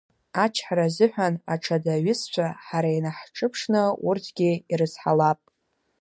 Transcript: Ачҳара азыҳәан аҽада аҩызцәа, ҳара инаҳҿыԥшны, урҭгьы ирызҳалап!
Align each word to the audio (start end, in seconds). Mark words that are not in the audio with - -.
Ачҳара 0.43 0.83
азыҳәан 0.89 1.35
аҽада 1.53 1.91
аҩызцәа, 1.95 2.47
ҳара 2.65 2.89
инаҳҿыԥшны, 2.97 3.81
урҭгьы 4.07 4.51
ирызҳалап! 4.71 5.39